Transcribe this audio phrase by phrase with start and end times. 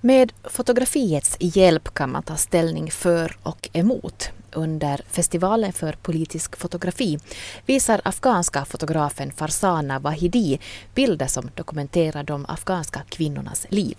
[0.00, 4.30] Med fotografiets hjälp kan man ta ställning för och emot.
[4.52, 7.18] Under festivalen för politisk fotografi
[7.66, 10.58] visar afghanska fotografen Farsana Wahidi
[10.94, 13.96] bilder som dokumenterar de afghanska kvinnornas liv.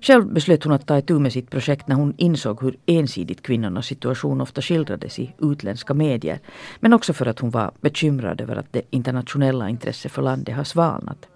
[0.00, 3.86] Själv beslöt hon att ta itu med sitt projekt när hon insåg hur ensidigt kvinnornas
[3.86, 6.40] situation ofta skildrades i utländska medier.
[6.80, 10.64] Men också för att hon var bekymrad över att det internationella intresset för landet har
[10.64, 11.28] svalnat.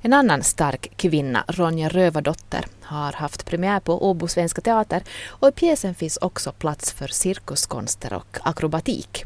[0.00, 5.52] En annan stark kvinna, Ronja Rövardotter, har haft premiär på Åbo Svenska Teater och i
[5.52, 9.24] pjäsen finns också plats för cirkuskonster och akrobatik.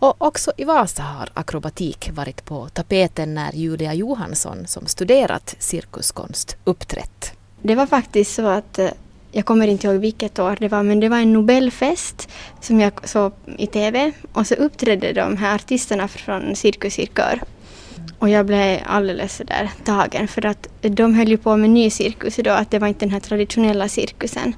[0.00, 6.56] Och också i Vasa har akrobatik varit på tapeten när Julia Johansson, som studerat cirkuskonst,
[6.64, 7.32] uppträtt.
[7.62, 8.90] Det var faktiskt så att eh,
[9.32, 12.28] jag kommer inte ihåg vilket år det var, men det var en Nobelfest
[12.60, 17.42] som jag såg i TV och så uppträdde de här artisterna från Cirkus Cirkör.
[18.18, 22.36] Och jag blev alldeles sådär tagen för att de höll ju på med ny cirkus
[22.36, 24.54] då, att det var inte den här traditionella cirkusen.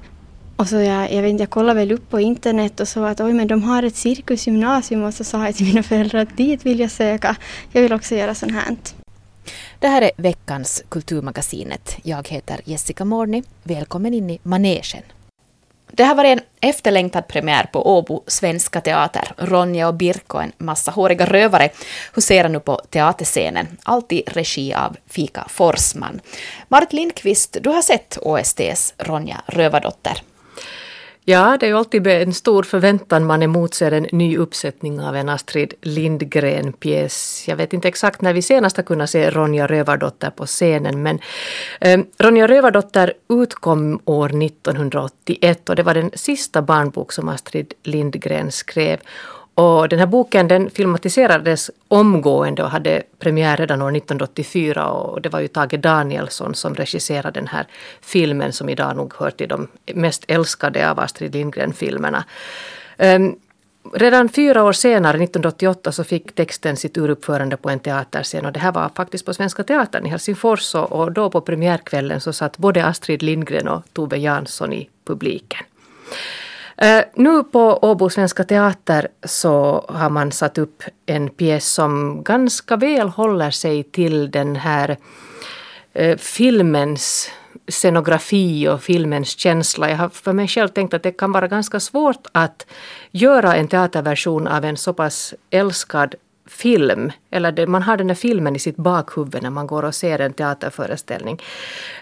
[0.55, 3.21] Och så jag, jag vet inte, jag kollade väl upp på internet och så att
[3.21, 6.65] oj men de har ett cirkusgymnasium och så sa jag till mina föräldrar att dit
[6.65, 7.35] vill jag söka.
[7.71, 8.75] Jag vill också göra sånt här.
[9.79, 11.97] Det här är veckans Kulturmagasinet.
[12.03, 13.43] Jag heter Jessica Morni.
[13.63, 15.03] Välkommen in i manegen.
[15.91, 19.33] Det har varit en efterlängtad premiär på Åbo Svenska Teater.
[19.37, 21.69] Ronja och Birk och en massa håriga rövare
[22.13, 26.21] huserar nu på teaterscenen, allt i regi av Fika Forsman.
[26.67, 30.21] Marit Lindqvist, du har sett OSTs Ronja Rövardotter.
[31.25, 35.29] Ja, det är ju alltid en stor förväntan man emotser en ny uppsättning av en
[35.29, 37.47] Astrid Lindgren-pjäs.
[37.47, 41.19] Jag vet inte exakt när vi senast har kunnat se Ronja Rövardotter på scenen men
[41.81, 48.51] eh, Ronja Rövardotter utkom år 1981 och det var den sista barnbok som Astrid Lindgren
[48.51, 48.99] skrev.
[49.55, 55.29] Och den här boken den filmatiserades omgående och hade premiär redan år 1984 och det
[55.29, 57.67] var ju Tage Danielsson som regisserade den här
[58.01, 62.23] filmen som idag nog hör till de mest älskade av Astrid Lindgren-filmerna.
[62.97, 63.35] Um,
[63.93, 68.59] Redan fyra år senare, 1988, så fick texten sitt uruppförande på en teaterscen och det
[68.59, 72.85] här var faktiskt på Svenska Teatern i Helsingfors och då på premiärkvällen så satt både
[72.85, 75.65] Astrid Lindgren och Tove Jansson i publiken.
[76.83, 82.75] Uh, nu på Åbo Svenska Teater så har man satt upp en pjäs som ganska
[82.75, 84.97] väl håller sig till den här
[85.99, 87.31] uh, filmens
[87.67, 89.89] scenografi och filmens känsla.
[89.89, 92.65] Jag har för mig själv tänkt att det kan vara ganska svårt att
[93.11, 96.15] göra en teaterversion av en så pass älskad
[96.47, 99.95] film, eller det, man har den här filmen i sitt bakhuvud när man går och
[99.95, 101.41] ser en teaterföreställning.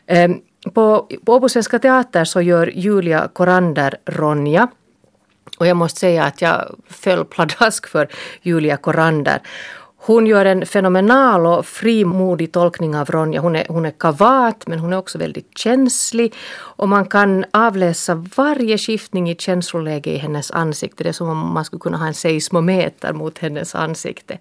[0.07, 4.67] Um, på, på Åbo Svenska Teater så gör Julia Korander Ronja.
[5.57, 8.07] Och jag måste säga att jag föll pladask för
[8.41, 9.41] Julia Korander.
[10.01, 13.41] Hon gör en fenomenal och frimodig tolkning av Ronja.
[13.41, 16.33] Hon är, hon är kavat men hon är också väldigt känslig.
[16.57, 21.03] Och man kan avläsa varje skiftning i känsloläge i hennes ansikte.
[21.03, 24.37] Det är som om man skulle kunna ha en seismometer mot hennes ansikte.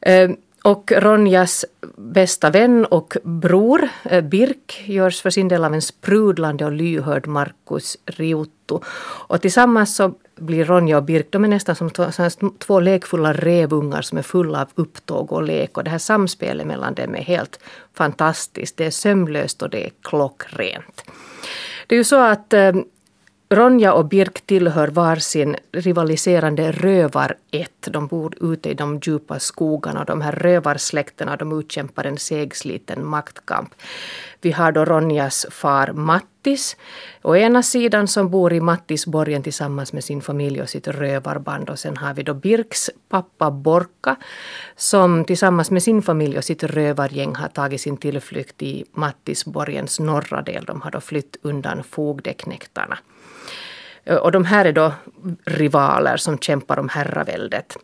[0.00, 1.64] Ehm, och Ronjas
[1.96, 7.26] bästa vän och bror eh, Birk görs för sin del av en sprudlande och lyhörd
[7.26, 8.78] Markus Riuttu.
[9.28, 12.06] Och tillsammans så blir Ronja och Birk, de är nästan som två,
[12.58, 15.76] två lekfulla revungar som är fulla av upptåg och lek.
[15.76, 17.60] Och det här samspelet mellan dem är helt
[17.94, 18.76] fantastiskt.
[18.76, 21.04] Det är sömlöst och det är klockrent.
[21.86, 22.72] Det är ju så att eh,
[23.52, 27.88] Ronja och Birk tillhör varsin rivaliserande rövarätt.
[27.90, 30.04] De bor ute i de djupa skogarna.
[30.04, 33.74] De här rövarsläkterna de utkämpar en segsliten maktkamp.
[34.40, 36.76] Vi har då Ronjas far Mattis
[37.22, 41.70] å ena sidan som bor i Mattisborgen tillsammans med sin familj och sitt rövarband.
[41.70, 44.16] Och sen har vi då Birks pappa Borka
[44.76, 50.42] som tillsammans med sin familj och sitt rövargäng har tagit sin tillflykt i Mattisborgens norra
[50.42, 50.64] del.
[50.64, 52.98] De har då flytt undan fogdeknektarna.
[54.04, 54.92] Eh, och de här är då
[55.44, 57.76] rivaler som kämpar om herraväldet.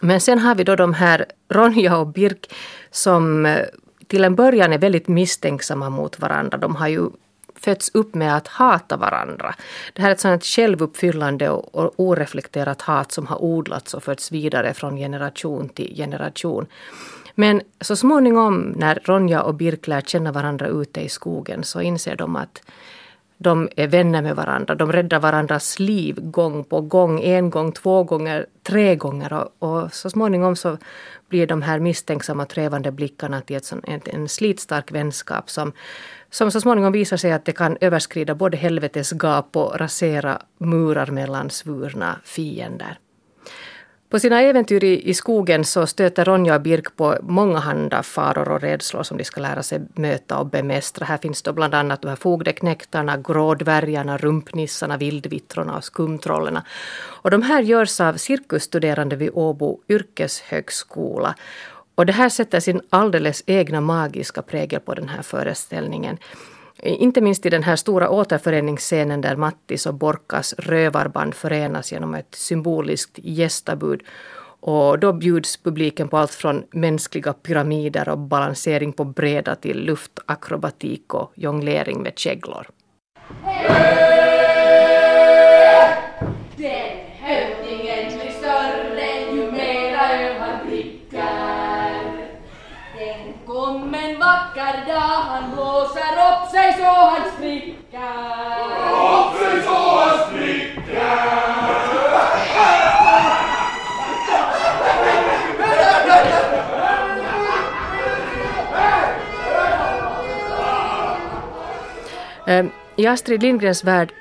[0.00, 2.54] Men sen har vi då de här Ronja och Birk
[2.90, 3.64] som eh,
[4.06, 6.58] till en början är väldigt misstänksamma mot varandra.
[6.58, 7.10] De har ju
[7.56, 9.54] fötts upp med att hata varandra.
[9.92, 14.74] Det här är ett sådant självuppfyllande och oreflekterat hat som har odlats och förts vidare
[14.74, 16.66] från generation till generation.
[17.34, 22.16] Men så småningom när Ronja och Birk lär känna varandra ute i skogen så inser
[22.16, 22.62] de att
[23.38, 28.04] de är vänner med varandra, de räddar varandras liv gång på gång, en gång, två
[28.04, 29.32] gånger, tre gånger.
[29.32, 30.78] Och, och så småningom så
[31.28, 35.72] blir de här misstänksamma trävande blickarna till ett, en, en slitstark vänskap som,
[36.30, 41.06] som så småningom visar sig att det kan överskrida både helvetes gap och rasera murar
[41.06, 42.98] mellan svurna fiender.
[44.08, 48.48] På sina äventyr i, i skogen så stöter Ronja och Birk på många handa faror
[48.48, 51.06] och rädslor som de ska lära sig möta och bemästra.
[51.06, 56.64] Här finns då bland annat de här fogdeknäktarna, grådvärgarna, rumpnissarna, vildvittrorna och skumtrollerna.
[56.98, 61.34] Och de här görs av cirkusstuderande vid Åbo yrkeshögskola.
[61.94, 66.18] Och det här sätter sin alldeles egna magiska prägel på den här föreställningen.
[66.82, 72.34] Inte minst i den här stora återföreningsscenen där Mattis och Borkas rövarband förenas genom ett
[72.34, 74.02] symboliskt gästabud.
[74.60, 81.14] Och då bjuds publiken på allt från mänskliga pyramider och balansering på breda till luftakrobatik
[81.14, 82.66] och jonglering med käglor.
[83.42, 84.15] Hey!
[113.06, 114.12] I Astrid Lindgrens värld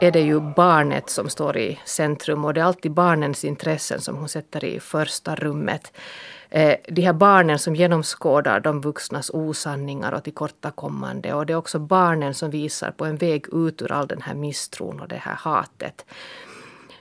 [0.00, 4.16] är det ju barnet som står i centrum och det är alltid barnens intressen som
[4.16, 5.92] hon sätter i första rummet.
[6.50, 11.78] Eh, de här barnen som genomskådar de vuxnas osanningar och tillkortakommande och det är också
[11.78, 15.34] barnen som visar på en väg ut ur all den här misstron och det här
[15.34, 16.04] hatet.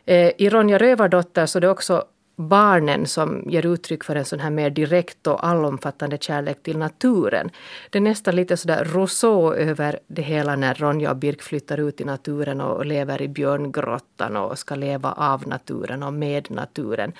[0.05, 2.05] Eh, I Ronja Rövardotter så är det också
[2.37, 7.49] barnen som ger uttryck för en sån här mer direkt och allomfattande kärlek till naturen.
[7.89, 12.01] Det är nästan lite sådär Rousseau över det hela när Ronja och Birk flyttar ut
[12.01, 17.13] i naturen och lever i björngrottan och ska leva av naturen och med naturen.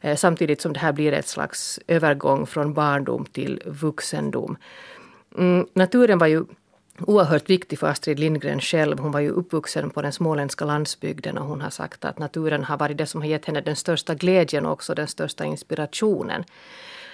[0.00, 4.56] Eh, samtidigt som det här blir ett slags övergång från barndom till vuxendom.
[5.38, 6.44] Mm, naturen var ju
[7.06, 8.98] oerhört viktig för Astrid Lindgren själv.
[8.98, 12.76] Hon var ju uppvuxen på den småländska landsbygden och hon har sagt att naturen har
[12.76, 16.44] varit det som har gett henne den största glädjen och också den största inspirationen.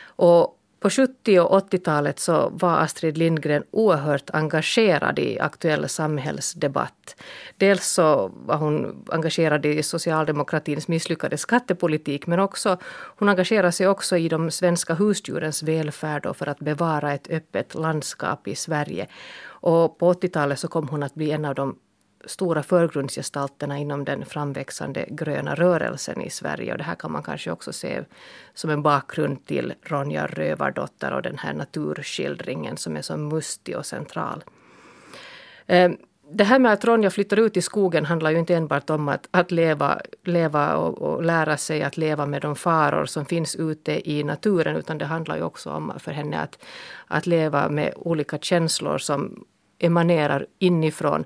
[0.07, 7.17] Och på 70 och 80-talet så var Astrid Lindgren oerhört engagerad i aktuell samhällsdebatt.
[7.57, 12.79] Dels så var hon engagerad i socialdemokratins misslyckade skattepolitik men också
[13.19, 17.75] hon engagerade sig också i de svenska husdjurens välfärd och för att bevara ett öppet
[17.75, 19.07] landskap i Sverige.
[19.61, 21.77] Och på 80-talet så kom hon att bli en av de
[22.25, 26.73] stora förgrundsgestalterna inom den framväxande gröna rörelsen i Sverige.
[26.73, 28.03] Och det här kan man kanske också se
[28.55, 33.87] som en bakgrund till Ronja Rövardotter och den här naturskildringen som är så mustig och
[33.87, 34.45] central.
[35.67, 35.91] Eh,
[36.31, 39.29] det här med att Ronja flyttar ut i skogen handlar ju inte enbart om att,
[39.31, 44.11] att leva, leva och, och, lära sig att leva med de faror som finns ute
[44.11, 46.59] i naturen utan det handlar ju också om för henne att,
[47.07, 49.45] att leva med olika känslor som
[49.79, 51.25] emanerar inifrån.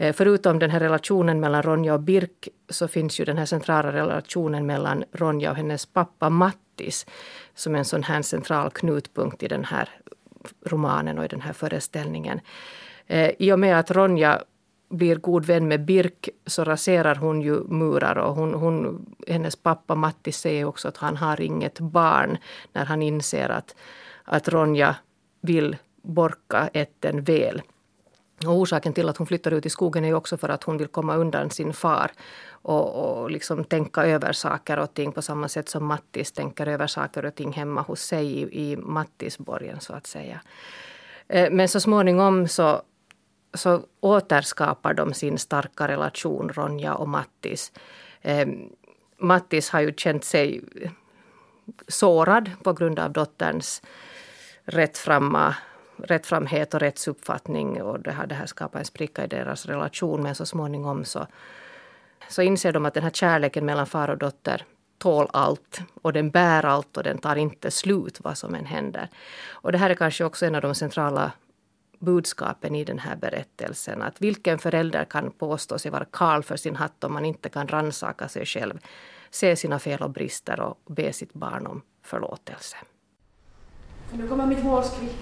[0.00, 3.92] Eh, förutom den här relationen mellan Ronja och Birk så finns ju den här centrala
[3.92, 7.06] relationen mellan Ronja och hennes pappa Mattis
[7.54, 9.88] som en sån här central knutpunkt i den här
[10.66, 12.40] romanen och i den här föreställningen.
[13.06, 14.42] Eh, I och med att Ronja
[14.88, 19.94] blir god vän med Birk så raserar hon ju murar och hon, hon, hennes pappa
[19.94, 22.38] Matti säger också att han har inget barn
[22.72, 23.76] när han inser att,
[24.24, 24.96] att Ronja
[25.40, 27.62] vill Borka ätten väl.
[28.46, 30.78] Och orsaken till att hon flyttar ut i skogen är ju också för att hon
[30.78, 32.10] vill komma undan sin far
[32.50, 36.86] och, och liksom tänka över saker och ting på samma sätt som Mattis tänker över
[36.86, 40.40] saker och ting hemma hos sig i, i Mattisborgen så att säga.
[41.28, 42.82] Eh, men så småningom så
[43.54, 47.72] så återskapar de sin starka relation, Ronja och Mattis.
[48.22, 48.48] Eh,
[49.18, 50.64] Mattis har ju känt sig
[51.88, 53.82] sårad på grund av dotterns
[54.64, 55.54] rättframma
[56.02, 60.34] rättframhet och rättsuppfattning och det har, det här skapat en spricka i deras relation men
[60.34, 61.26] så småningom så,
[62.28, 64.64] så inser de att den här kärleken mellan far och dotter
[64.98, 69.08] tål allt och den bär allt och den tar inte slut vad som än händer.
[69.50, 71.32] Och det här är kanske också en av de centrala
[71.98, 74.02] budskapen i den här berättelsen.
[74.02, 77.68] Att vilken förälder kan påstå sig vara karl för sin hatt om man inte kan
[77.68, 78.78] ransaka sig själv,
[79.30, 82.76] se sina fel och brister och be sitt barn om förlåtelse.
[84.12, 85.16] Nu kommer mitt målskrik.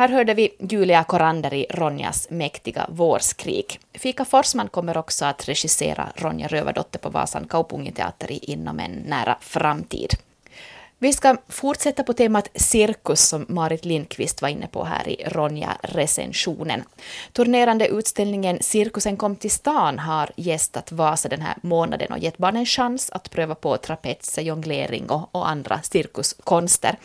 [0.00, 3.80] Här hörde vi Julia Korander i Ronjas mäktiga vårskrik.
[3.94, 10.10] Fika Forsman kommer också att regissera Ronja Rövardotter på Vasan Kaupunginteatteri inom en nära framtid.
[11.02, 16.82] Vi ska fortsätta på temat cirkus som Marit Lindqvist var inne på här i Ronja-recensionen.
[17.32, 22.60] Turnerande utställningen Cirkusen kom till stan har gästat Vasa den här månaden och gett barnen
[22.60, 26.98] en chans att pröva på trapets, jonglering och, och andra cirkuskonster.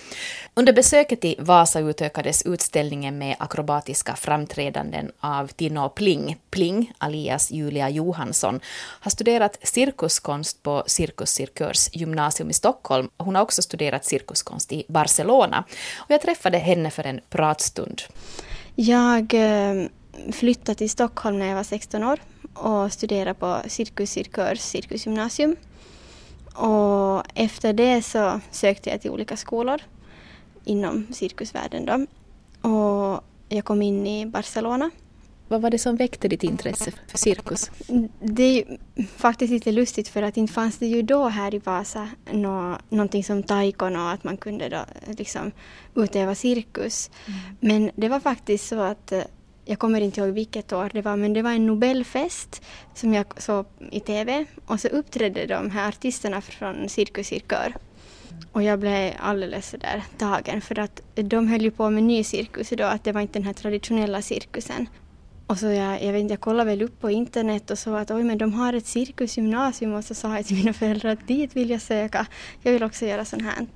[0.53, 6.37] Under besöket i Vasa utökades utställningen med akrobatiska framträdanden av Tino Pling.
[6.49, 8.59] Pling, alias Julia Johansson,
[8.99, 13.09] har studerat cirkuskonst på Cirkus Cirkörs gymnasium i Stockholm.
[13.17, 15.63] Hon har också studerat studerat cirkuskonst i Barcelona.
[15.97, 18.01] Och jag träffade henne för en pratstund.
[18.75, 19.87] Jag eh,
[20.31, 22.19] flyttade till Stockholm när jag var 16 år
[22.53, 25.55] och studerade på Cirkus Cirkörs cirkusgymnasium.
[26.55, 29.81] Och efter det så sökte jag till olika skolor
[30.65, 31.85] inom cirkusvärlden.
[31.85, 32.05] Då.
[32.69, 34.89] Och jag kom in i Barcelona
[35.47, 37.71] vad var det som väckte ditt intresse för cirkus?
[38.19, 38.77] Det är
[39.17, 43.23] faktiskt lite lustigt för att inte fanns det ju då här i Vasa nå, någonting
[43.23, 44.85] som taikon och att man kunde då
[45.17, 45.51] liksom
[45.95, 47.11] utöva cirkus.
[47.25, 47.39] Mm.
[47.59, 49.21] Men det var faktiskt så att eh,
[49.65, 52.61] jag kommer inte ihåg vilket år det var, men det var en Nobelfest
[52.93, 57.75] som jag såg i TV och så uppträdde de här artisterna från Cirkus Cirkör.
[58.51, 62.71] Och jag blev alldeles sådär tagen för att de höll ju på med ny cirkus
[62.71, 64.87] idag, att det var inte den här traditionella cirkusen.
[65.47, 68.11] Och så jag, jag, vet inte, jag kollade väl upp på internet och så att
[68.11, 71.55] oj men de har ett cirkusgymnasium och så sa jag till mina föräldrar att dit
[71.55, 72.27] vill jag söka.
[72.61, 73.67] Jag vill också göra sånt här.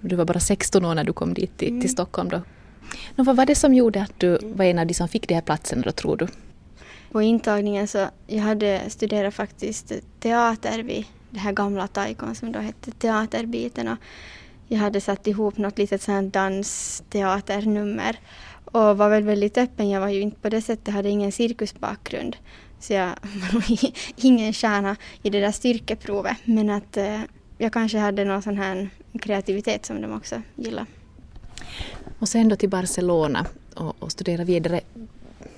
[0.00, 1.80] Du var bara 16 år när du kom dit till, mm.
[1.80, 2.42] till Stockholm då.
[3.16, 5.34] Men vad var det som gjorde att du var en av de som fick de
[5.34, 6.28] här platserna då tror du?
[7.12, 12.58] På intagningen så jag hade studerat faktiskt teater vid det här gamla Taikon som då
[12.58, 13.98] hette Teaterbiten och
[14.68, 18.18] jag hade satt ihop något litet sånt dansteaternummer
[18.72, 19.88] och var väl väldigt öppen.
[19.88, 22.36] Jag var ju inte på det sättet, hade ingen cirkusbakgrund.
[22.80, 23.08] Så jag
[23.52, 23.64] var
[24.16, 26.36] ingen stjärna i det där styrkeprovet.
[26.44, 27.20] Men att eh,
[27.58, 30.86] jag kanske hade någon sån här kreativitet som de också gillar.
[32.18, 34.80] Och sen då till Barcelona och, och studera vidare.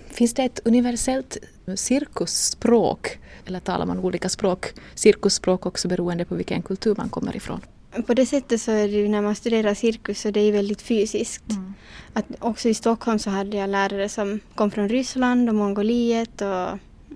[0.07, 1.37] Finns det ett universellt
[1.75, 3.19] cirkusspråk?
[3.47, 7.61] Eller talar man olika språk, cirkusspråk också beroende på vilken kultur man kommer ifrån?
[8.07, 10.83] På det sättet så är det ju när man studerar cirkus så det är väldigt
[10.83, 11.51] fysiskt.
[11.51, 11.75] Mm.
[12.13, 16.69] Att också i Stockholm så hade jag lärare som kom från Ryssland och Mongoliet och,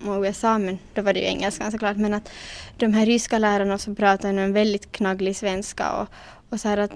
[0.08, 1.96] och USA, men då var det ju engelskan såklart.
[1.96, 2.30] Men att
[2.76, 6.08] de här ryska lärarna så pratade en väldigt knagglig svenska och,
[6.50, 6.92] och så här att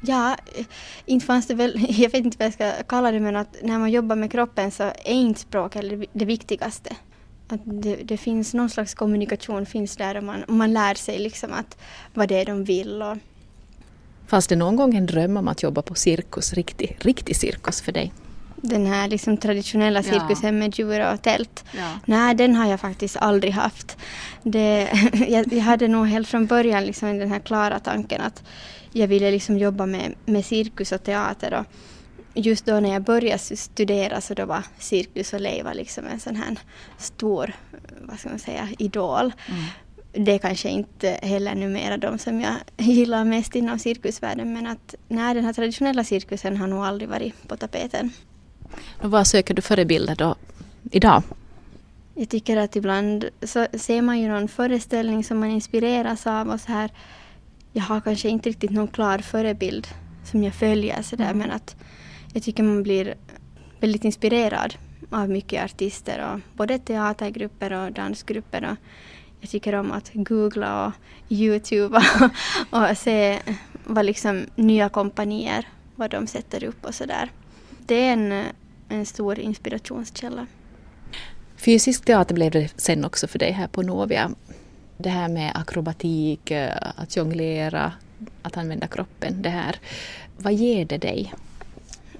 [0.00, 0.36] Ja,
[1.06, 3.78] inte fanns det väl, jag vet inte vad jag ska kalla det, men att när
[3.78, 5.76] man jobbar med kroppen så är inte språk
[6.12, 6.96] det viktigaste
[7.48, 11.18] att det, det, finns någon slags kommunikation finns där och man, och man lär sig
[11.18, 11.78] liksom att
[12.14, 13.02] vad det är de vill.
[13.02, 13.16] Och...
[14.26, 17.92] Fanns det någon gång en dröm om att jobba på cirkus, riktig, riktig cirkus för
[17.92, 18.12] dig?
[18.56, 20.52] Den här liksom traditionella cirkusen ja.
[20.52, 21.64] med djur och tält.
[21.76, 21.98] Ja.
[22.04, 23.96] Nej, den har jag faktiskt aldrig haft.
[24.42, 24.88] Det,
[25.28, 28.42] jag, jag, hade nog helt från början liksom den här klara tanken att
[28.92, 31.54] jag ville liksom jobba med, med cirkus och teater.
[31.54, 31.66] Och,
[32.38, 36.36] just då när jag började studera så då var Cirkus och Leiva liksom en sån
[36.36, 36.58] här
[36.98, 37.52] stor,
[38.00, 39.32] vad ska man säga, idol.
[39.48, 39.64] Mm.
[40.12, 44.94] Det är kanske inte heller numera de som jag gillar mest inom cirkusvärlden men att
[45.08, 48.10] nej, den här traditionella cirkusen har nog aldrig varit på tapeten.
[49.02, 50.34] Och vad söker du förebilder då
[50.90, 51.22] idag?
[52.14, 56.60] Jag tycker att ibland så ser man ju någon föreställning som man inspireras av och
[56.60, 56.90] så här.
[57.72, 59.88] Jag har kanske inte riktigt någon klar förebild
[60.24, 61.38] som jag följer sådär mm.
[61.38, 61.76] men att
[62.32, 63.14] jag tycker man blir
[63.80, 64.74] väldigt inspirerad
[65.10, 68.70] av mycket artister och både teatergrupper och dansgrupper.
[68.70, 68.76] Och
[69.40, 70.92] jag tycker om att googla och
[71.28, 72.02] youtuba
[72.70, 73.38] och, se
[73.84, 77.30] vad liksom nya kompanier, vad de sätter upp och sådär.
[77.78, 78.44] Det är en,
[78.88, 80.46] en stor inspirationskälla.
[81.56, 84.30] Fysisk teater blev det sen också för dig här på Novia.
[84.96, 87.92] Det här med akrobatik, eh, att jonglera,
[88.42, 89.76] att använda kroppen, det här.
[90.36, 91.34] Vad ger det dig?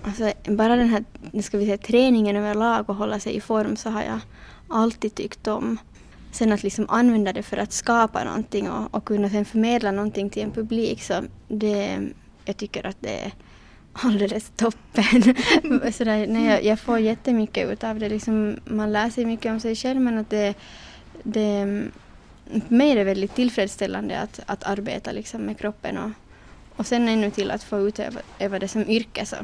[0.09, 1.05] Alltså, bara den här
[1.43, 4.21] ska vi säga, träningen överlag och hålla sig i form så har jag
[4.69, 5.79] alltid tyckt om.
[6.33, 10.31] Sen att liksom använda det för att skapa någonting och, och kunna sen förmedla någonting
[10.31, 11.15] till en publik så
[11.49, 11.99] det,
[12.45, 13.33] jag tycker att det är
[13.93, 15.23] alldeles toppen.
[15.93, 18.09] Sådär, nej, jag, jag får jättemycket ut av det.
[18.09, 20.55] Liksom, man lär sig mycket om sig själv men att det,
[21.23, 21.91] det
[22.69, 26.11] för mig är det väldigt tillfredsställande att, att arbeta liksom med kroppen och,
[26.77, 29.27] och sen ännu till att få utöva det som yrke.
[29.27, 29.37] Så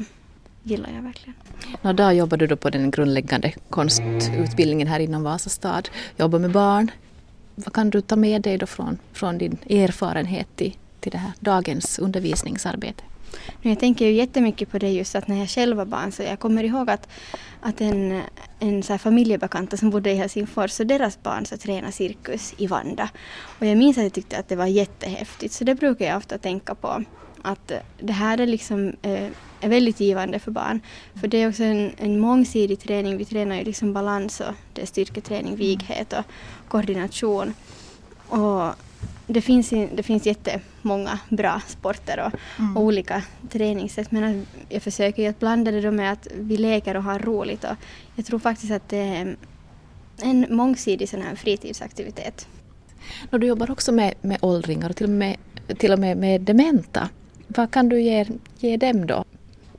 [0.65, 1.35] gillar jag verkligen.
[1.81, 5.89] Nå, där jobbar du då på den grundläggande konstutbildningen här inom Vasa stad.
[6.17, 6.91] Jobbar med barn.
[7.55, 11.31] Vad kan du ta med dig då från, från din erfarenhet till, till det här
[11.39, 13.03] dagens undervisningsarbete?
[13.61, 16.39] Jag tänker ju jättemycket på det just att när jag själv var barn så jag
[16.39, 17.09] kommer ihåg att,
[17.61, 18.21] att en,
[18.59, 23.09] en så familjebekanta som bodde i Helsingfors så deras barn så tränade cirkus i Vanda.
[23.59, 26.37] Och jag minns att jag tyckte att det var jättehäftigt så det brukar jag ofta
[26.37, 27.03] tänka på.
[27.45, 29.27] Att det här är liksom eh,
[29.61, 30.79] är väldigt givande för barn.
[31.15, 33.17] För det är också en, en mångsidig träning.
[33.17, 36.25] Vi tränar ju liksom balans och det är styrketräning, vighet och
[36.67, 37.53] koordination.
[38.27, 38.73] Och
[39.27, 42.77] det finns, det finns jättemånga bra sporter och, mm.
[42.77, 47.03] och olika träningssätt men jag försöker ju att blanda det med att vi leker och
[47.03, 47.75] har roligt och
[48.15, 49.35] jag tror faktiskt att det är
[50.21, 52.47] en mångsidig sån här fritidsaktivitet.
[53.31, 55.37] Du jobbar också med, med åldringar och till och med,
[55.77, 57.09] till och med med dementa.
[57.47, 58.25] Vad kan du ge,
[58.59, 59.23] ge dem då?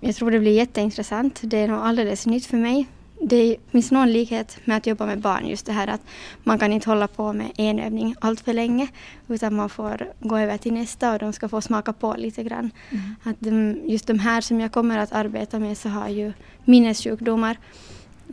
[0.01, 1.41] Jag tror det blir jätteintressant.
[1.43, 2.87] Det är nog alldeles nytt för mig
[3.21, 6.01] det finns någon likhet med att jobba med barn, just det här att
[6.45, 8.89] man kan inte hålla på med en övning allt för länge
[9.29, 12.71] utan man får gå över till nästa och de ska få smaka på lite grann.
[12.91, 13.15] Mm.
[13.23, 16.33] Att de, just de här som jag kommer att arbeta med så har ju
[16.65, 17.57] minnessjukdomar.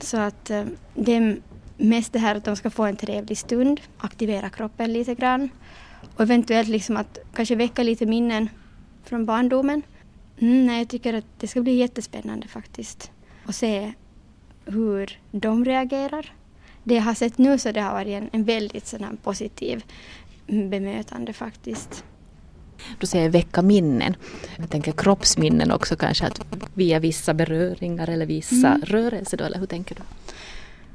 [0.01, 0.63] Så att eh,
[0.95, 1.37] det är
[1.77, 5.49] mest det här att de ska få en trevlig stund, aktivera kroppen lite grann
[6.15, 8.49] och eventuellt liksom att kanske väcka lite minnen
[9.03, 9.81] från barndomen.
[10.39, 13.11] Mm, nej, jag tycker att det ska bli jättespännande faktiskt
[13.45, 13.93] att se
[14.65, 16.33] hur de reagerar.
[16.83, 19.83] Det jag har sett nu så det har varit en, en väldigt sån positiv
[20.47, 22.03] bemötande faktiskt.
[22.99, 24.15] Du säger väcka minnen.
[24.57, 26.41] Jag tänker kroppsminnen också kanske, att
[26.73, 28.81] via vissa beröringar eller vissa mm.
[28.81, 30.01] rörelser då, eller hur tänker du?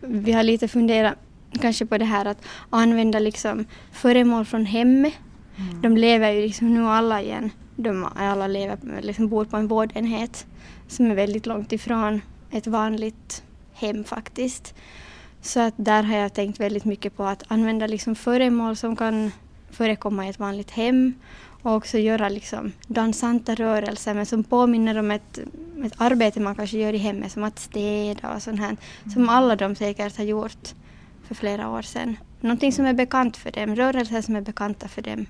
[0.00, 1.14] Vi har lite funderat
[1.60, 5.14] kanske på det här att använda liksom föremål från hemmet.
[5.56, 5.82] Mm.
[5.82, 7.50] De lever ju liksom nu alla igen.
[7.80, 10.46] De alla lever, liksom bor på en vårdenhet
[10.88, 12.20] som är väldigt långt ifrån
[12.50, 13.42] ett vanligt
[13.72, 14.74] hem faktiskt.
[15.42, 19.32] Så att där har jag tänkt väldigt mycket på att använda liksom föremål som kan
[19.70, 21.14] förekomma i ett vanligt hem
[21.62, 25.38] och också göra liksom dansanta rörelser men som påminner om ett,
[25.84, 28.76] ett arbete man kanske gör i hemmet som att städa och sånt här
[29.14, 30.74] som alla de säkert har gjort
[31.24, 32.16] för flera år sedan.
[32.40, 35.26] Någonting som är bekant för dem, rörelser som är bekanta för dem.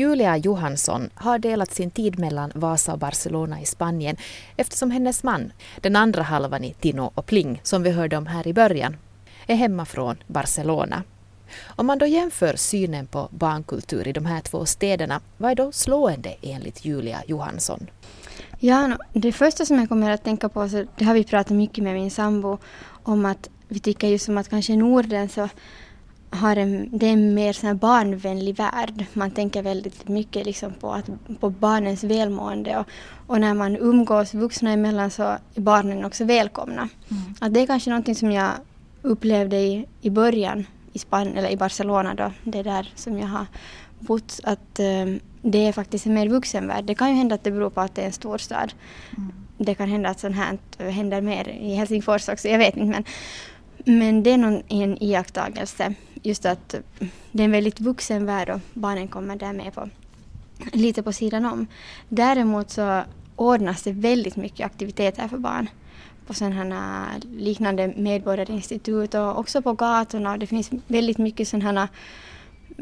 [0.00, 4.16] Julia Johansson har delat sin tid mellan Vasa och Barcelona i Spanien
[4.56, 8.48] eftersom hennes man, den andra halvan i Tino och Pling, som vi hörde om här
[8.48, 8.96] i början,
[9.46, 11.02] är hemma från Barcelona.
[11.66, 15.72] Om man då jämför synen på barnkultur i de här två städerna, vad är då
[15.72, 17.90] slående enligt Julia Johansson?
[18.58, 21.84] Ja, det första som jag kommer att tänka på, så det har vi pratat mycket
[21.84, 22.58] med min sambo
[23.02, 25.48] om att vi tycker just som att kanske Norden så
[26.30, 29.04] har en, det är en mer sån barnvänlig värld.
[29.12, 32.86] Man tänker väldigt mycket liksom på, att, på barnens välmående och,
[33.26, 36.88] och när man umgås vuxna emellan så är barnen också välkomna.
[37.10, 37.22] Mm.
[37.40, 38.50] Att det är kanske någonting som jag
[39.02, 43.26] upplevde i, i början i, Span eller i Barcelona då, det är där som jag
[43.26, 43.46] har
[43.98, 46.84] bott, att um, det är faktiskt en mer vuxen värld.
[46.84, 48.72] Det kan ju hända att det beror på att det är en storstad.
[49.16, 49.32] Mm.
[49.58, 50.58] Det kan hända att sånt här
[50.90, 53.04] händer mer i Helsingfors också, jag vet inte men
[53.84, 56.74] men det är någon, en iakttagelse, just att
[57.32, 59.88] det är en väldigt vuxen värld och barnen kommer där med på
[60.72, 61.66] lite på sidan om.
[62.08, 63.02] Däremot så
[63.36, 65.68] ordnas det väldigt mycket aktiviteter för barn
[66.26, 70.36] på sådana liknande medborgarinstitut och också på gatorna.
[70.36, 71.88] Det finns väldigt mycket sådana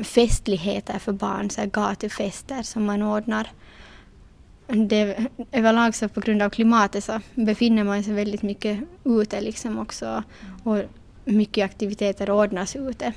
[0.05, 3.51] festligheter för barn, så här gatufester som man ordnar.
[4.66, 9.79] Det, överlag så på grund av klimatet så befinner man sig väldigt mycket ute liksom
[9.79, 10.22] också
[10.62, 10.83] och
[11.25, 13.12] mycket aktiviteter ordnas ute.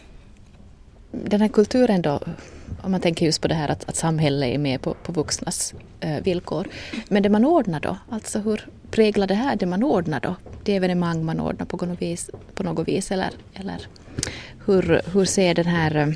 [1.11, 2.19] Den här kulturen då,
[2.81, 5.73] om man tänker just på det här att, att samhället är med på, på vuxnas
[5.99, 6.67] eh, villkor.
[7.07, 10.35] Men det man ordnar då, alltså hur präglar det här det man ordnar då?
[10.63, 13.87] Det evenemang man ordnar på något vis, på något vis eller, eller
[14.65, 16.07] hur, hur ser den här eh,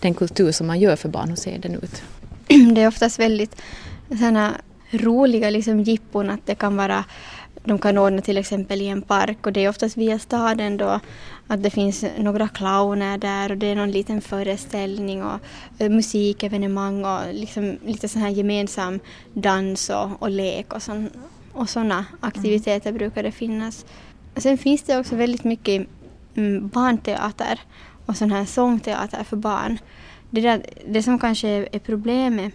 [0.00, 2.02] den kultur som man gör för barn, hur ser den ut?
[2.74, 3.62] Det är oftast väldigt
[4.08, 4.54] sådana
[4.90, 7.04] roliga liksom jippon att det kan vara
[7.66, 11.00] de kan ordna till exempel i en park och det är oftast via staden då
[11.46, 15.40] att det finns några clowner där och det är någon liten föreställning och
[15.80, 19.00] uh, musikevenemang och liksom lite sån här gemensam
[19.34, 21.10] dans och, och lek och, sån,
[21.52, 22.98] och sådana aktiviteter mm.
[22.98, 23.86] brukar det finnas.
[24.36, 25.86] Sen finns det också väldigt mycket
[26.34, 27.60] mm, barnteater
[28.06, 29.78] och sån här sångteater för barn.
[30.30, 32.54] Det, där, det som kanske är problemet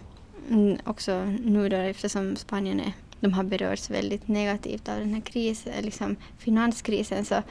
[0.50, 2.92] mm, också nu då eftersom Spanien är
[3.22, 7.24] de har berörts väldigt negativt av den här krisen, liksom finanskrisen.
[7.24, 7.42] Så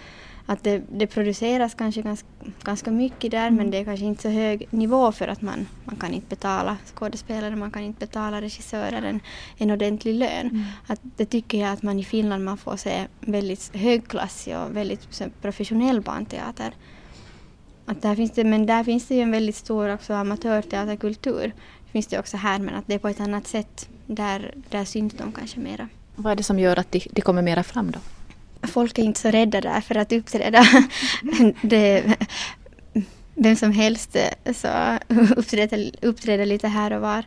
[0.45, 2.27] att det, det produceras kanske ganska,
[2.63, 3.55] ganska mycket där mm.
[3.55, 6.77] men det är kanske inte så hög nivå för att man, man kan inte betala
[6.95, 9.19] skådespelare, man kan inte betala regissörer en,
[9.57, 10.47] en ordentlig lön.
[10.47, 10.63] Mm.
[10.87, 15.21] Att det tycker jag att man i Finland man får se väldigt högklassig och väldigt
[15.41, 16.73] professionell barnteater.
[17.85, 21.53] Att där finns det, men där finns det ju en väldigt stor också amatörteaterkultur.
[21.91, 23.89] Finns det också här men att det är på ett annat sätt.
[24.05, 25.87] Där, där syns de kanske mera.
[26.15, 27.99] Vad är det som gör att de, de kommer mera fram då?
[28.67, 30.65] Folk är inte så rädda där för att uppträda.
[31.61, 32.15] det,
[33.35, 34.67] vem som helst eh, så
[35.35, 37.25] uppträder, uppträder lite här och var.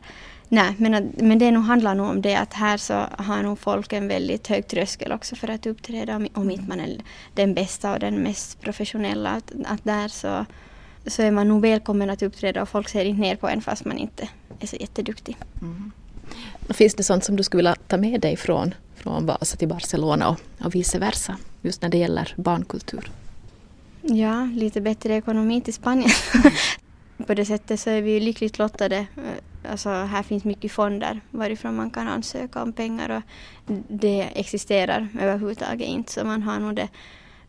[0.48, 3.92] Nej, men, men det nog handlar nog om det att här så har nog folk
[3.92, 6.96] en väldigt hög tröskel också för att uppträda om, om inte man är
[7.34, 9.30] den bästa och den mest professionella.
[9.30, 10.46] Att, att där så,
[11.06, 13.84] så är man nog välkommen att uppträda och folk ser inte ner på en fast
[13.84, 14.28] man inte
[14.60, 15.36] är så jätteduktig.
[15.62, 15.92] Mm.
[16.68, 20.28] Finns det sånt som du skulle vilja ta med dig från, från Vasa till Barcelona
[20.28, 23.10] och, och vice versa, just när det gäller barnkultur?
[24.02, 26.10] Ja, lite bättre ekonomi till Spanien.
[27.26, 29.06] på det sättet så är vi lyckligt lottade.
[29.68, 33.22] Alltså här finns mycket fonder varifrån man kan ansöka om pengar och
[33.88, 36.88] det existerar överhuvudtaget inte så man har nog det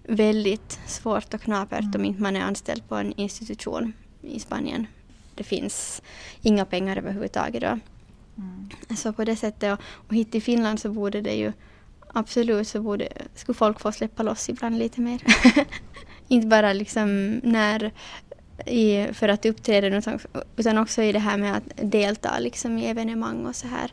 [0.08, 1.96] väldigt svårt och knapert mm.
[1.96, 4.88] om inte man är anställd på en institution i Spanien.
[5.36, 6.02] Det finns
[6.42, 7.80] inga pengar överhuvudtaget då.
[8.38, 8.70] Mm.
[8.98, 11.54] Så på det sättet och, och hit till Finland så borde det ju
[12.14, 15.22] absolut så borde, skulle folk få släppa loss ibland lite mer.
[16.28, 17.92] inte bara liksom när
[18.66, 20.02] i, för att uppträda
[20.58, 23.92] utan också i det här med att delta liksom i evenemang och så här.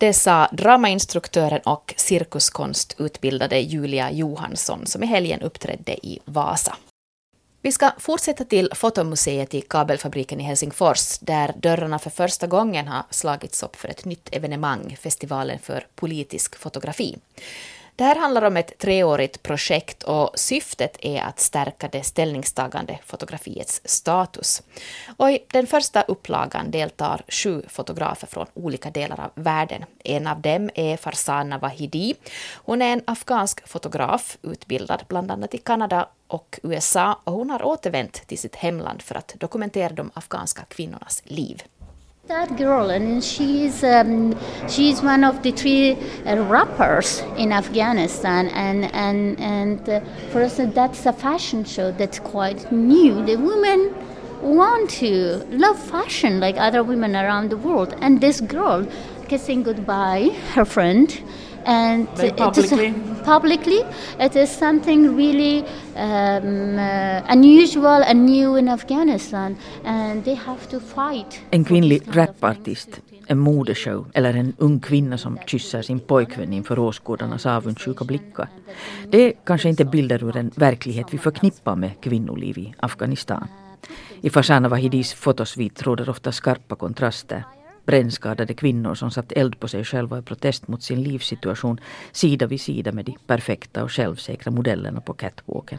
[0.00, 6.76] Det sa dramainstruktören och cirkuskonstutbildade Julia Johansson som i helgen uppträdde i Vasa.
[7.62, 13.02] Vi ska fortsätta till Fotomuseet i Kabelfabriken i Helsingfors där dörrarna för första gången har
[13.10, 17.16] slagits upp för ett nytt evenemang, Festivalen för politisk fotografi.
[18.00, 23.80] Det här handlar om ett treårigt projekt och syftet är att stärka det ställningstagande fotografiets
[23.84, 24.62] status.
[25.16, 29.84] Och I den första upplagan deltar sju fotografer från olika delar av världen.
[30.04, 32.14] En av dem är Farsana Wahidi.
[32.54, 37.62] Hon är en afghansk fotograf utbildad bland annat i Kanada och USA och hon har
[37.62, 41.62] återvänt till sitt hemland för att dokumentera de afghanska kvinnornas liv.
[42.30, 44.38] That girl, and she's um,
[44.68, 50.60] she's one of the three uh, rappers in Afghanistan, and and and uh, for us
[50.72, 53.26] that's a fashion show that's quite new.
[53.26, 53.92] The women
[54.42, 58.86] want to love fashion like other women around the world, and this girl
[59.26, 61.20] kissing goodbye her friend
[61.64, 62.86] and publicly.
[62.86, 63.84] It is, publicly
[64.18, 65.64] it is something really
[65.96, 71.40] um, uh, unusual and new in Afghanistan and they have to fight.
[71.50, 77.46] En kvinnlig rapartist, en modeshow eller en ung kvinna som kysser sin pojkvän inför åskådarnas
[77.46, 78.48] avundsjuka blickar.
[79.10, 83.48] Det är kanske inte bilder ur en verklighet vi förknippar med kvinnoliv i Afghanistan.
[84.20, 87.44] I Farzana Wahidis fotosvit råder ofta skarpa kontraster
[87.86, 91.80] brännskadade kvinnor som satt eld på sig själva i protest mot sin livssituation
[92.12, 95.78] sida vid sida med de perfekta och självsäkra modellerna på catwalken.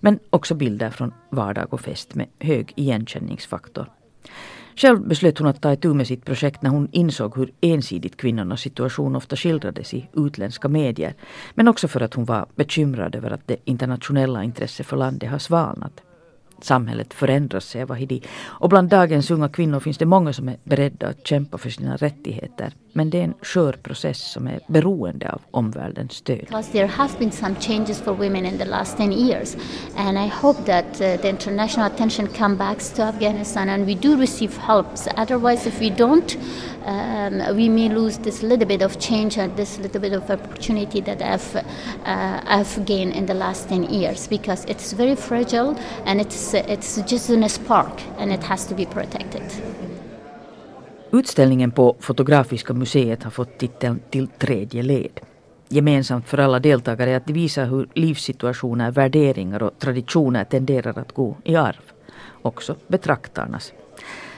[0.00, 3.86] Men också bilder från vardag och fest med hög igenkänningsfaktor.
[4.76, 8.60] Själv beslöt hon att ta itu med sitt projekt när hon insåg hur ensidigt kvinnornas
[8.60, 11.14] situation ofta skildrades i utländska medier.
[11.54, 15.38] Men också för att hon var bekymrad över att det internationella intresset för landet har
[15.38, 16.02] svalnat.
[16.64, 18.22] Samhället förändras, säger Wahidi.
[18.42, 21.96] Och bland dagens unga kvinnor finns det många som är beredda att kämpa för sina
[21.96, 22.72] rättigheter.
[22.92, 26.46] Men det är en skör process som är beroende av omvärldens stöd.
[26.50, 29.56] Det there has been some changes for women in the last 10 years.
[29.96, 34.16] And I hope that kommer the international attention comes back to Afghanistan and we do
[34.16, 34.86] receive help.
[35.16, 36.36] Otherwise, if we don't,
[36.84, 41.00] um, we may lose this little bit of change and this little bit of opportunity
[41.00, 41.56] that I've,
[42.04, 45.76] uh, I've gained in the last 10 years because it's very fragile
[46.06, 49.42] and it's, it's just in a spark and it has to be protected.
[51.12, 55.20] Utställningen på Fotografiska museet har fått titeln Till tredje led.
[55.68, 61.12] Gemensamt för alla deltagare är att de visar hur livssituationer, värderingar och traditioner tenderar att
[61.12, 61.92] gå i arv.
[62.42, 63.72] Också betraktarnas.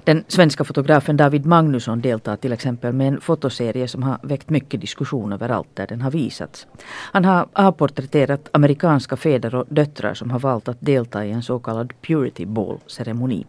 [0.04, 4.80] Den svenska fotografen David Magnusson deltar till exempel med en fotoserie som har väckt mycket
[4.80, 6.66] diskussion överallt där den har visats.
[6.86, 11.58] Han har avporträtterat amerikanska fäder och döttrar som har valt att delta i en så
[11.58, 13.46] kallad Purity Ball-ceremoni.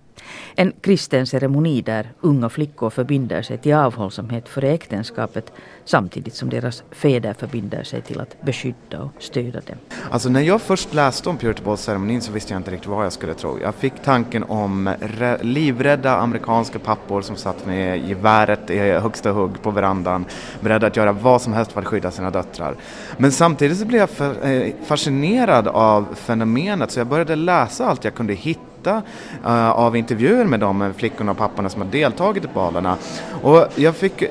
[0.56, 5.52] En kristen ceremoni där unga flickor förbinder sig till avhållsamhet före äktenskapet
[5.86, 9.78] samtidigt som deras fäder förbinder sig till att beskydda och stödja dem.
[10.12, 13.14] Alltså när jag först läste om Purity Ball-ceremonin så visste jag inte riktigt vad jag
[13.14, 13.60] skulle tro.
[13.62, 14.96] Jag fick tanken om
[15.42, 20.26] livrädda amerikanska pappor som satt med geväret i högsta hugg på verandan
[20.62, 22.76] beredda att göra vad som helst för att skydda sina döttrar.
[23.18, 28.16] Men samtidigt så blev jag eh, fascinerad av fenomenet så jag började läsa allt jag
[28.16, 29.02] kunde hitta hitta
[29.46, 32.98] uh, eh, av intervjuer med de flickorna och papporna som har deltagit i balerna.
[33.42, 34.24] Och jag fick,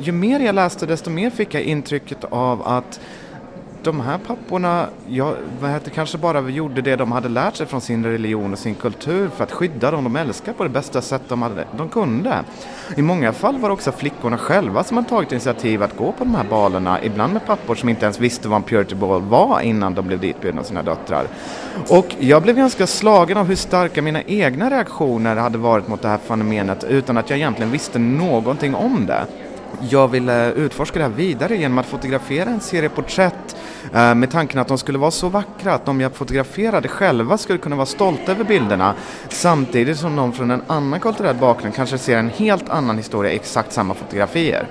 [0.00, 3.00] ju mer jag läste desto mer fick jag intrycket av att
[3.84, 7.80] de här papporna, ja, vad heter, kanske bara gjorde det de hade lärt sig från
[7.80, 11.22] sin religion och sin kultur för att skydda dem de älskar på det bästa sätt
[11.28, 12.44] de, hade, de kunde.
[12.96, 16.24] I många fall var det också flickorna själva som hade tagit initiativ att gå på
[16.24, 19.60] de här balerna, ibland med pappor som inte ens visste vad en purity ball var
[19.60, 21.26] innan de blev ditbjudna av sina döttrar.
[21.88, 26.08] Och jag blev ganska slagen av hur starka mina egna reaktioner hade varit mot det
[26.08, 29.26] här fenomenet utan att jag egentligen visste någonting om det
[29.90, 33.56] jag ville eh, utforska det här vidare genom att fotografera en serie porträtt
[33.94, 37.58] eh, med tanken att de skulle vara så vackra att de jag fotograferade själva skulle
[37.58, 38.94] kunna vara stolta över bilderna
[39.28, 43.36] samtidigt som de från en annan kulturell bakgrund kanske ser en helt annan historia i
[43.36, 44.66] exakt samma fotografier.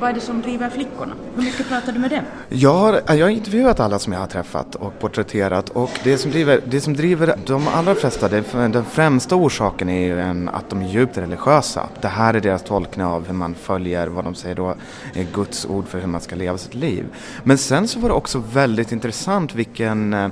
[0.00, 1.14] Vad är det som driver flickorna?
[1.36, 2.20] Hur mycket pratar du med dem?
[2.48, 6.30] Jag har, jag har intervjuat alla som jag har träffat och porträtterat och det som
[6.30, 10.70] driver, det som driver de allra flesta, det, den främsta orsaken är ju en, att
[10.70, 11.88] de är djupt religiösa.
[12.00, 14.74] Det här är deras tolkning av hur man följer vad de säger då
[15.14, 17.04] är Guds ord för hur man ska leva sitt liv.
[17.44, 20.28] Men sen så var det också väldigt intressant vilken eh,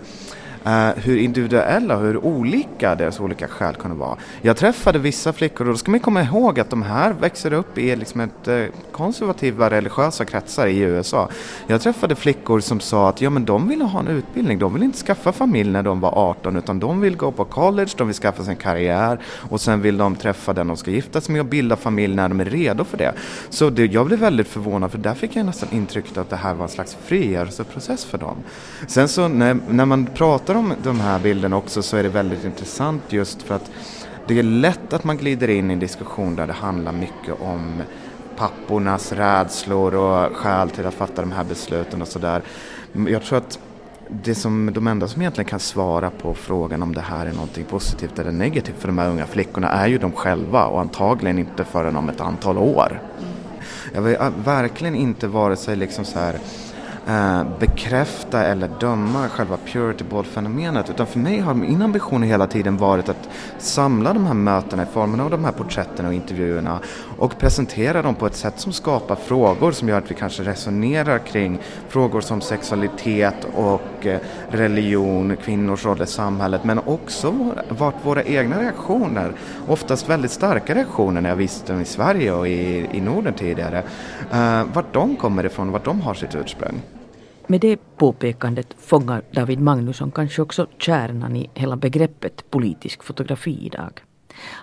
[0.67, 4.17] eh, hur individuella och hur olika deras olika skäl kunde vara.
[4.43, 7.79] Jag träffade vissa flickor och då ska man komma ihåg att de här växer upp
[7.79, 11.29] i liksom ett eh, konservativa religiösa kretsar i USA.
[11.67, 14.85] Jag träffade flickor som sa att ja, men de ville ha en utbildning, de ville
[14.85, 18.17] inte skaffa familj när de var 18 utan de vill gå på college, de vill
[18.17, 19.19] skaffa sig en karriär
[19.51, 22.29] och sen vill de träffa den de ska gifta sig med och bilda familj när
[22.29, 23.13] de är redo för det.
[23.51, 26.55] Så det, jag blev väldigt förvånad för där fick jag nästan intrycket att det här
[26.55, 28.37] var en slags frigörelseprocess för dem.
[28.87, 32.45] Sen så när, när man pratar om de här bilderna också så är det väldigt
[32.45, 33.71] intressant just för att
[34.27, 37.83] det är lätt att man glider in i en diskussion där det handlar mycket om
[38.37, 42.43] pappornas rädslor och skäl till att fatta de här besluten och sådär.
[43.09, 43.59] Jag tror att
[44.09, 47.65] det som, de enda som egentligen kan svara på frågan om det här är någonting
[47.65, 51.65] positivt eller negativt för de här unga flickorna är ju de själva och antagligen inte
[51.65, 53.01] förrän om ett antal år.
[53.95, 56.39] Jag vill verkligen inte vare sig liksom så här
[57.07, 62.77] eh, bekräfta eller döma själva purity ball-fenomenet utan för mig har min ambition hela tiden
[62.77, 66.81] varit att samla de här mötena i formen av de här porträtten och intervjuerna
[67.19, 71.19] och presentera dem på ett sätt som skapar frågor som gör att vi kanske resonerar
[71.19, 77.35] kring frågor som sexualitet och eh, religion, kvinnors roll i samhället men också
[77.69, 79.33] vart våra egna reaktioner,
[79.69, 83.83] oftast väldigt starka reaktioner när jag visste dem i Sverige och i, i Norden tidigare,
[84.33, 86.83] eh, vart de kommer ifrån, vart de har sitt ursprung.
[87.49, 94.01] Med det påpekandet fångar David Magnusson kanske också kärnan i hela begreppet politisk fotografi idag.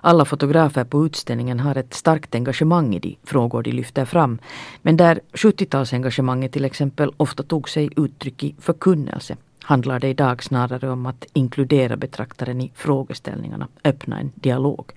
[0.02, 4.40] Alla fotografer på utställningen har ett starkt engagemang i de frågor de lyfter fram,
[4.82, 10.90] men där 70-talsengagemanget till exempel ofta tog sig uttryck i förkunnelse handlar det idag snarare
[10.90, 14.92] om att inkludera betraktaren i frågeställningarna, öppna en dialog.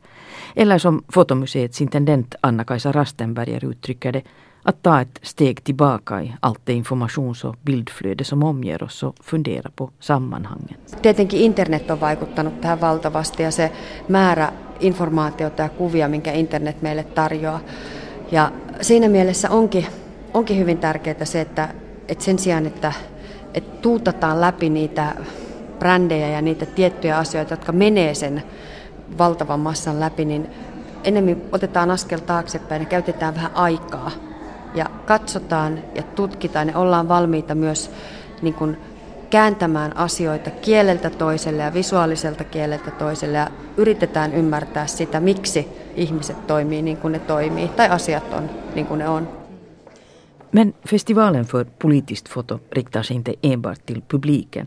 [0.55, 4.23] Eller som Fotomuseets intendent Anna-Kajsa Rastenberger uttrycker det,
[4.67, 9.17] att ta ett steg tillbaka i allt det informations och bildflöde som omger oss och
[9.25, 10.77] fundera på sammanhangen.
[11.03, 13.73] Tietenkin internet on vaikuttanut tähän valtavasti ja se
[14.09, 17.61] määrä informaatiota ja kuvia, minkä internet meille tarjoaa.
[18.33, 19.87] Ja siinä mielessä onkin,
[20.35, 21.69] onkin hyvin tärkeää se, että,
[22.09, 22.93] että sen sijaan, että,
[23.55, 25.15] että tuutataan läpi niitä
[25.79, 28.43] brändejä ja niitä tiettyjä asioita, jotka menee sen
[29.19, 30.51] valtavan massan läpi, niin
[31.05, 34.11] enemmän otetaan askel taaksepäin ja käytetään vähän aikaa
[34.77, 37.91] ja katsotaan ja tutkitaan ja ollaan valmiita myös
[38.43, 38.77] niin kuin
[39.31, 46.83] kääntämään asioita kieleltä toiselle ja visuaaliselta kieleltä toiselle ja yritetään ymmärtää sitä, miksi ihmiset toimii
[46.83, 49.29] niin kuin ne toimii tai asiat on niin kuin ne on.
[50.53, 54.67] Men festivalen för politiskt foto riktar sig inte enbart till publiken.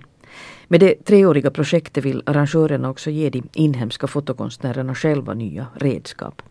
[0.70, 6.42] Med det treåriga projektet vill arrangörerna också ge de inhemska fotokonstnärerna själva nya redskap.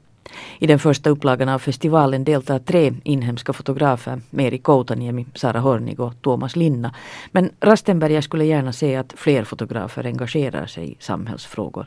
[0.58, 6.22] I den första upplagan av festivalen deltar tre inhemska fotografer, Meri Koutaniemi, Sara Hornig och
[6.22, 6.94] Tuomas Linna.
[7.32, 11.86] Men Rastenberger skulle gärna se att fler fotografer engagerar sig i samhällsfrågor.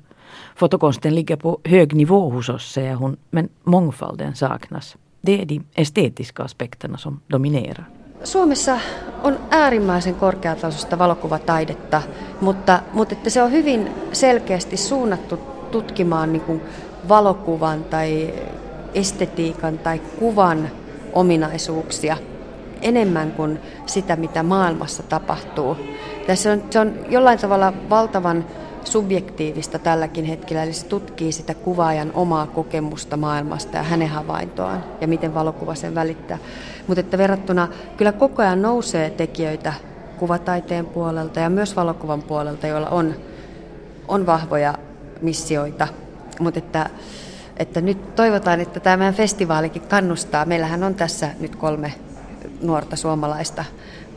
[0.56, 4.96] Fotokonsten ligger på hög nivå hos oss, säger hon, men mångfalden saknas.
[5.22, 7.90] Det är de estetiska aspekterna som dominerar.
[8.24, 8.80] Suomessa
[9.24, 12.02] on äärimmäisen korkeatasoista valokuvataidetta,
[12.42, 15.40] mutta, mutta että se on hyvin selkeästi suunnattu
[15.72, 16.62] tutkimaan niin kuin
[17.10, 18.34] valokuvan tai
[18.94, 20.72] estetiikan tai kuvan
[21.14, 22.18] ominaisuuksia
[22.82, 25.78] enemmän kuin sitä, mitä maailmassa tapahtuu.
[26.28, 28.46] Tässä on, se on jollain tavalla valtavan
[28.84, 35.08] subjektiivista tälläkin hetkellä, eli se tutkii sitä kuvaajan omaa kokemusta maailmasta ja hänen havaintoaan ja
[35.08, 36.38] miten valokuva sen välittää.
[36.88, 39.74] Mutta että verrattuna kyllä koko ajan nousee tekijöitä
[40.20, 43.16] kuvataiteen puolelta ja myös valokuvan puolelta, joilla on,
[44.08, 44.74] on vahvoja
[45.22, 45.88] missioita
[46.42, 46.90] mutta että,
[47.58, 50.46] että nyt toivotaan, että tämä festivaalikin kannustaa.
[50.46, 51.94] Meillähän on tässä nyt kolme
[52.62, 53.66] nuorta suomalaista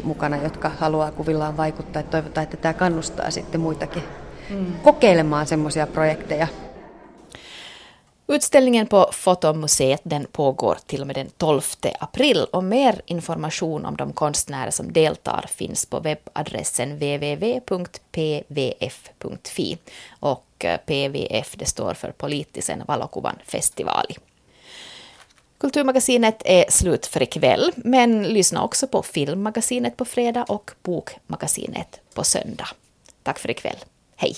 [0.04, 2.00] mukana, jotka haluaa kuvillaan vaikuttaa.
[2.00, 4.02] Että toivotaan, että tämä kannustaa sitten muitakin
[4.50, 4.66] mm.
[4.82, 6.46] kokeilemaan semmoisia projekteja.
[8.28, 13.96] Utställningen på Fotomuseet den pågår till och med den 12 april och mer information om
[13.96, 17.68] de konstnärer som deltar finns på webbadressen www.pvf.fi
[20.20, 24.16] och Eh, PVF det står för Politisen valokuvan Festivali.
[25.58, 32.24] Kulturmagasinet är slut för ikväll, men lyssna också på Filmmagasinet på fredag och Bokmagasinet på
[32.24, 32.68] söndag.
[33.22, 33.76] Tack för ikväll.
[34.16, 34.36] Hej!